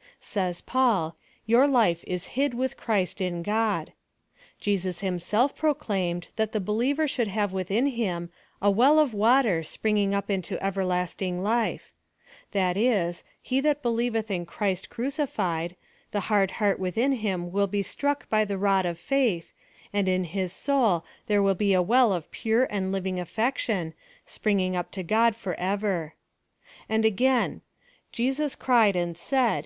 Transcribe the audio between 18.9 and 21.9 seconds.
OF SALVATION. 187 of fr.ith, and in his soul there will be a